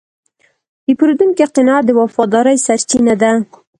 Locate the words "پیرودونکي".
0.97-1.45